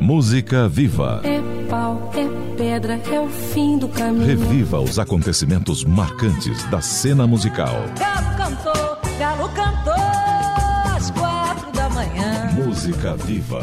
Música 0.00 0.68
viva. 0.68 1.20
É 1.24 1.40
pau, 1.68 2.10
é 2.14 2.56
pedra, 2.56 3.00
é 3.12 3.20
o 3.20 3.28
fim 3.28 3.78
do 3.78 3.88
caminho. 3.88 4.26
Reviva 4.26 4.80
os 4.80 4.98
acontecimentos 4.98 5.84
marcantes 5.84 6.64
da 6.70 6.80
cena 6.80 7.26
musical. 7.26 7.74
Galo 7.98 8.36
cantou, 8.36 8.98
galo 9.18 9.48
cantou 9.50 10.94
às 10.96 11.10
quatro 11.10 11.72
da 11.72 11.88
manhã. 11.90 12.50
Música 12.52 13.16
viva. 13.16 13.60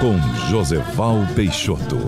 Com 0.00 0.18
Joseval 0.50 1.18
Peixoto. 1.34 1.98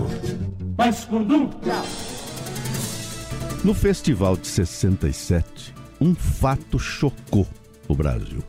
No 3.63 3.73
Festival 3.73 4.35
de 4.35 4.47
67, 4.47 5.73
um 5.99 6.13
fato 6.13 6.77
chocou 6.77 7.47
o 7.87 7.95
Brasil. 7.95 8.43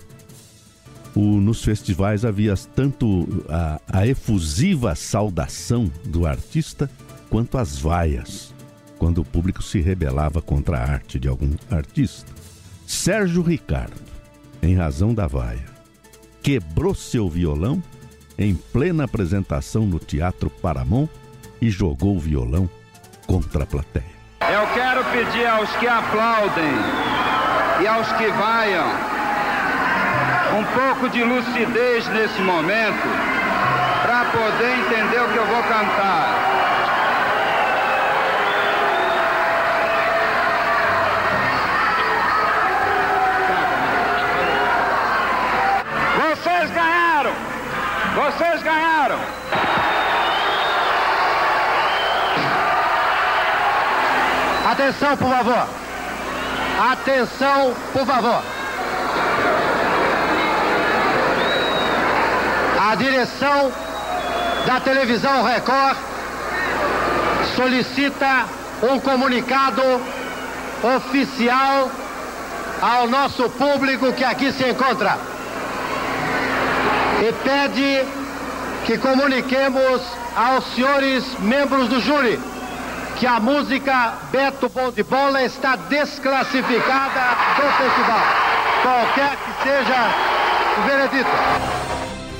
O- 1.16 1.40
nos 1.40 1.64
festivais 1.64 2.24
havia 2.24 2.54
tanto 2.74 3.26
a, 3.48 3.80
a 3.90 4.06
efusiva 4.06 4.94
saudação 4.94 5.90
do 6.04 6.26
artista 6.26 6.88
quanto 7.30 7.56
as 7.58 7.78
vaias, 7.78 8.54
quando 8.98 9.22
o 9.22 9.24
público 9.24 9.62
se 9.62 9.80
rebelava 9.80 10.40
contra 10.42 10.76
a 10.78 10.82
arte 10.92 11.18
de 11.18 11.26
algum 11.26 11.50
artista. 11.70 12.30
Sérgio 12.86 13.42
Ricardo, 13.42 14.00
em 14.62 14.74
razão 14.76 15.12
da 15.14 15.26
vaia, 15.26 15.64
quebrou 16.42 16.94
seu 16.94 17.28
violão 17.28 17.82
em 18.38 18.54
plena 18.54 19.04
apresentação 19.04 19.86
no 19.86 19.98
Teatro 19.98 20.50
Paramount 20.50 21.08
e 21.60 21.70
jogou 21.70 22.16
o 22.16 22.20
violão 22.20 22.68
contra 23.26 23.64
a 23.64 23.66
plateia. 23.66 24.04
Eu 24.40 24.66
quero 24.74 25.02
pedir 25.06 25.46
aos 25.46 25.70
que 25.76 25.88
aplaudem 25.88 26.74
e 27.82 27.86
aos 27.86 28.06
que 28.12 28.26
vaiam 28.28 29.15
um 30.54 30.64
pouco 30.64 31.08
de 31.08 31.22
lucidez 31.24 32.06
nesse 32.08 32.40
momento 32.40 33.08
para 34.02 34.24
poder 34.26 34.78
entender 34.78 35.20
o 35.20 35.28
que 35.28 35.36
eu 35.36 35.46
vou 35.46 35.62
cantar. 35.64 36.46
Vocês 46.16 46.70
ganharam! 46.70 47.32
Vocês 48.14 48.62
ganharam! 48.62 49.18
Atenção, 54.70 55.16
por 55.16 55.30
favor. 55.30 55.68
Atenção, 56.92 57.74
por 57.92 58.06
favor. 58.06 58.55
A 62.88 62.94
direção 62.94 63.72
da 64.64 64.78
televisão 64.78 65.42
Record 65.42 65.96
solicita 67.56 68.44
um 68.80 69.00
comunicado 69.00 69.82
oficial 70.96 71.90
ao 72.80 73.08
nosso 73.08 73.50
público 73.50 74.12
que 74.12 74.22
aqui 74.22 74.52
se 74.52 74.70
encontra 74.70 75.18
e 77.26 77.32
pede 77.42 78.06
que 78.84 78.96
comuniquemos 78.98 80.02
aos 80.36 80.72
senhores 80.76 81.24
membros 81.40 81.88
do 81.88 82.00
júri 82.00 82.38
que 83.16 83.26
a 83.26 83.40
música 83.40 84.12
Beto 84.30 84.68
Bom 84.68 84.92
de 84.92 85.02
Bola 85.02 85.42
está 85.42 85.74
desclassificada 85.74 87.20
do 87.56 87.62
festival. 87.82 88.26
Qualquer 88.82 89.36
que 89.38 89.62
seja 89.64 90.10
o 90.78 90.82
veredito. 90.82 91.85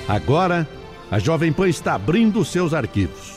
Agora, 0.09 0.69
a 1.11 1.19
Jovem 1.19 1.53
Pan 1.53 1.69
está 1.69 1.95
abrindo 1.95 2.45
seus 2.45 2.73
arquivos. 2.73 3.37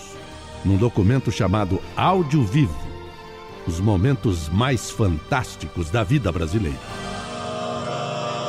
Num 0.64 0.78
documento 0.78 1.31
chamado 1.31 1.81
Áudio 1.95 2.44
Vivo. 2.44 2.78
Os 3.66 3.80
momentos 3.80 4.50
mais 4.50 4.92
fantásticos 4.92 5.90
da 5.90 6.03
vida 6.03 6.31
brasileira. 6.31 6.78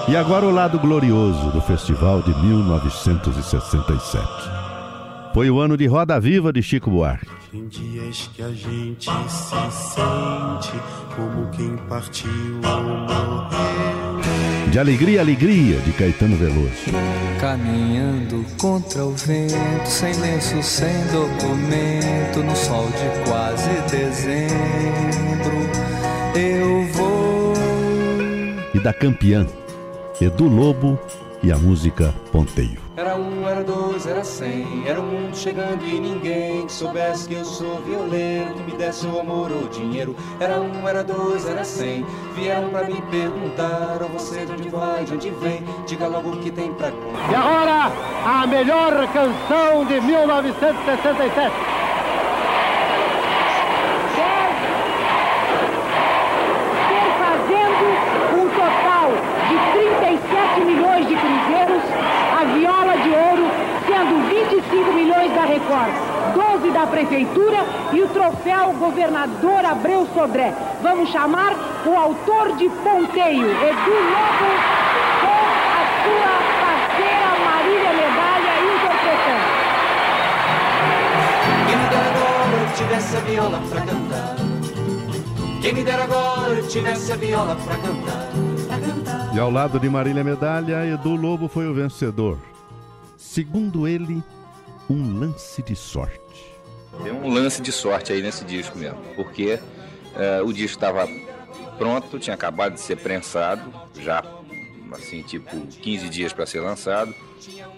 E 0.08 0.16
agora 0.16 0.46
o 0.46 0.50
lado 0.50 0.78
glorioso 0.78 1.50
do 1.50 1.60
festival 1.60 2.22
de 2.22 2.34
1967. 2.42 4.26
Foi 5.32 5.48
o 5.50 5.60
ano 5.60 5.76
de 5.76 5.86
Roda 5.86 6.18
Viva 6.18 6.52
de 6.52 6.62
Chico 6.62 6.90
Buarque. 6.90 7.28
Em 7.52 7.68
dias 7.68 8.28
que 8.34 8.42
a 8.42 8.50
gente 8.52 9.10
se 9.28 9.70
sente 9.94 10.72
como 11.14 11.48
quem 11.50 11.76
partiu 11.88 12.30
ou 12.64 12.82
morreu. 13.06 13.99
De 14.70 14.78
Alegria, 14.78 15.20
Alegria 15.20 15.80
de 15.80 15.92
Caetano 15.92 16.36
Veloso. 16.36 16.92
Caminhando 17.40 18.46
contra 18.56 19.04
o 19.04 19.10
vento, 19.10 19.84
sem 19.84 20.14
lenço, 20.14 20.62
sem 20.62 20.94
documento, 21.06 22.44
no 22.44 22.54
sol 22.54 22.86
de 22.86 23.28
quase 23.28 23.68
dezembro, 23.90 25.56
eu 26.36 26.86
vou. 26.92 27.52
E 28.72 28.78
da 28.78 28.92
campeã, 28.92 29.44
Edu 30.20 30.46
Lobo 30.46 30.96
e 31.42 31.50
a 31.50 31.56
música 31.56 32.14
Ponteio. 32.30 32.78
Era 32.96 33.16
um, 33.16 33.29
era 33.48 33.62
dois, 33.62 34.06
era 34.06 34.24
cem, 34.24 34.84
era 34.86 35.00
um 35.00 35.06
mundo 35.06 35.36
chegando 35.36 35.84
e 35.84 36.00
ninguém 36.00 36.66
que 36.66 36.72
soubesse 36.72 37.28
que 37.28 37.34
eu 37.34 37.44
sou 37.44 37.80
violeiro, 37.82 38.54
que 38.54 38.62
me 38.62 38.72
desse 38.72 39.06
o 39.06 39.20
amor 39.20 39.50
ou 39.52 39.68
dinheiro. 39.68 40.14
Era 40.38 40.60
um, 40.60 40.86
era 40.86 41.02
dois, 41.02 41.46
era 41.46 41.64
cem, 41.64 42.04
vieram 42.34 42.70
pra 42.70 42.84
me 42.84 43.00
perguntar, 43.02 43.98
ou 44.02 44.08
você 44.08 44.44
de 44.46 44.52
onde 44.52 44.68
vai, 44.68 45.04
de 45.04 45.14
onde 45.14 45.30
vem, 45.30 45.64
diga 45.86 46.06
logo 46.06 46.30
o 46.30 46.36
que 46.38 46.50
tem 46.50 46.72
pra 46.74 46.88
E 46.88 47.34
agora, 47.34 47.92
a 48.24 48.46
melhor 48.46 49.06
canção 49.12 49.84
de 49.86 50.00
1967. 50.00 51.80
fazendo 57.20 57.86
um 58.40 58.48
total 58.48 59.12
de 59.48 59.56
37 59.98 60.60
milhões 60.64 61.06
de 61.06 61.16
cruzeiros, 61.16 61.82
a 62.40 62.44
viola 62.44 62.96
de 62.96 63.10
ouro 63.10 63.50
sendo 63.86 64.28
25 64.28 64.92
milhões 64.92 65.32
da 65.34 65.44
Record, 65.60 65.92
12 66.34 66.70
da 66.70 66.86
Prefeitura 66.86 67.58
e 67.92 68.02
o 68.02 68.08
troféu 68.08 68.72
governador 68.74 69.64
Abreu 69.64 70.06
Sodré. 70.14 70.54
Vamos 70.82 71.10
chamar 71.10 71.52
o 71.84 71.94
autor 71.96 72.56
de 72.56 72.68
Ponteio, 72.68 73.46
Edu 73.46 73.96
Lobo, 74.10 74.50
com 75.20 75.40
a 75.68 75.82
sua 76.02 76.32
parceira 76.60 77.30
Marília 77.44 77.92
Medalha 77.92 78.52
interpretando. 78.74 79.48
Quem 81.66 81.76
me 81.76 81.84
dera 81.88 82.08
agora 82.10 82.56
eu 82.56 82.68
tivesse 82.74 83.16
a 83.16 83.20
viola 83.20 83.60
pra 83.68 83.80
cantar. 83.80 84.36
Quem 85.60 85.74
me 85.74 85.84
dera 85.84 86.04
agora 86.04 86.54
eu 86.54 86.68
tivesse 86.68 87.12
a 87.12 87.16
viola 87.16 87.56
pra 87.56 87.76
cantar. 87.76 89.34
E 89.34 89.38
ao 89.38 89.50
lado 89.50 89.78
de 89.78 89.88
Marília 89.88 90.24
Medalha, 90.24 90.86
Edu 90.86 91.14
Lobo 91.14 91.48
foi 91.48 91.68
o 91.68 91.74
vencedor. 91.74 92.38
Segundo 93.16 93.86
ele, 93.86 94.22
um 94.90 95.20
lance 95.20 95.62
de 95.62 95.76
sorte. 95.76 96.18
Tem 97.02 97.12
um 97.12 97.32
lance 97.32 97.62
de 97.62 97.70
sorte 97.70 98.12
aí 98.12 98.20
nesse 98.20 98.44
disco 98.44 98.76
mesmo, 98.76 98.98
porque 99.14 99.60
eh, 100.16 100.42
o 100.42 100.52
disco 100.52 100.76
estava 100.76 101.08
pronto, 101.78 102.18
tinha 102.18 102.34
acabado 102.34 102.74
de 102.74 102.80
ser 102.80 102.96
prensado, 102.96 103.72
já 104.00 104.22
assim, 104.92 105.22
tipo 105.22 105.66
15 105.66 106.08
dias 106.08 106.32
para 106.32 106.44
ser 106.44 106.60
lançado, 106.60 107.14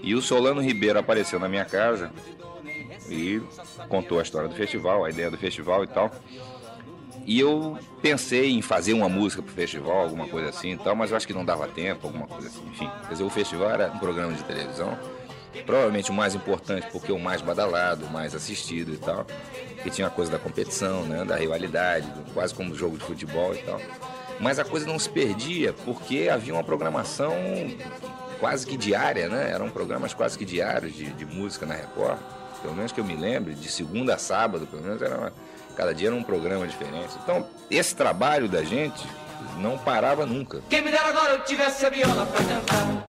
e 0.02 0.14
o 0.14 0.22
Solano 0.22 0.62
Ribeiro 0.62 0.98
apareceu 0.98 1.38
na 1.38 1.48
minha 1.48 1.66
casa 1.66 2.10
e 3.08 3.42
contou 3.88 4.18
a 4.18 4.22
história 4.22 4.48
do 4.48 4.54
festival, 4.54 5.04
a 5.04 5.10
ideia 5.10 5.30
do 5.30 5.36
festival 5.36 5.84
e 5.84 5.86
tal. 5.86 6.10
E 7.24 7.38
eu 7.38 7.78
pensei 8.00 8.50
em 8.50 8.62
fazer 8.62 8.94
uma 8.94 9.08
música 9.08 9.42
pro 9.42 9.52
festival, 9.52 9.98
alguma 9.98 10.26
coisa 10.26 10.48
assim 10.48 10.72
e 10.72 10.78
tal, 10.78 10.96
mas 10.96 11.10
eu 11.10 11.16
acho 11.16 11.26
que 11.26 11.34
não 11.34 11.44
dava 11.44 11.68
tempo, 11.68 12.06
alguma 12.06 12.26
coisa 12.26 12.48
assim. 12.48 12.66
Enfim, 12.66 12.90
quer 13.02 13.12
dizer, 13.12 13.22
o 13.22 13.30
festival 13.30 13.70
era 13.70 13.92
um 13.92 13.98
programa 13.98 14.32
de 14.32 14.42
televisão, 14.42 14.98
provavelmente 15.66 16.10
o 16.10 16.14
mais 16.14 16.34
importante 16.34 16.86
porque 16.90 17.12
o 17.12 17.18
mais 17.18 17.40
badalado, 17.42 18.06
o 18.06 18.10
mais 18.10 18.34
assistido 18.34 18.92
e 18.94 18.98
tal. 18.98 19.26
Que 19.82 19.90
tinha 19.90 20.06
a 20.06 20.10
coisa 20.10 20.30
da 20.30 20.38
competição, 20.38 21.02
né, 21.02 21.24
da 21.24 21.34
rivalidade, 21.36 22.06
quase 22.32 22.54
como 22.54 22.74
jogo 22.74 22.96
de 22.96 23.04
futebol 23.04 23.52
e 23.54 23.58
tal. 23.58 23.80
Mas 24.40 24.58
a 24.58 24.64
coisa 24.64 24.86
não 24.86 24.98
se 24.98 25.08
perdia 25.08 25.72
porque 25.84 26.28
havia 26.32 26.54
uma 26.54 26.62
programação 26.64 27.34
quase 28.40 28.66
que 28.66 28.76
diária, 28.76 29.28
né? 29.28 29.50
Eram 29.52 29.70
programas 29.70 30.12
quase 30.14 30.36
que 30.38 30.44
diários 30.44 30.94
de, 30.94 31.04
de 31.12 31.24
música 31.24 31.64
na 31.66 31.74
Record. 31.74 32.18
Pelo 32.60 32.74
menos 32.74 32.92
que 32.92 33.00
eu 33.00 33.04
me 33.04 33.14
lembre, 33.16 33.54
de 33.54 33.68
segunda 33.68 34.14
a 34.14 34.18
sábado, 34.18 34.66
pelo 34.66 34.82
menos 34.82 35.02
era 35.02 35.16
uma- 35.16 35.32
cada 35.76 35.92
dia 35.94 36.08
era 36.08 36.16
um 36.16 36.22
programa 36.22 36.66
diferente. 36.66 37.12
Então, 37.22 37.46
esse 37.70 37.94
trabalho 37.94 38.48
da 38.48 38.62
gente 38.62 39.04
não 39.58 39.76
parava 39.78 40.24
nunca. 40.26 40.60
Quem 40.70 40.80
me 40.82 40.90
dera 40.90 41.08
agora 41.08 41.32
eu 41.34 41.40
tivesse 41.44 41.84
a 41.86 41.90
viola 41.90 42.24
pra 42.26 42.38
cantar. 42.44 43.04